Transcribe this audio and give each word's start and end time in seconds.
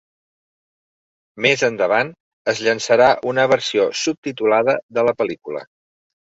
Més 1.45 1.63
endavant 1.67 2.09
es 2.53 2.61
llançarà 2.69 3.11
una 3.33 3.45
versió 3.53 3.87
subtitulada 4.05 4.77
de 4.99 5.05
la 5.11 5.15
pel·lícula. 5.23 5.65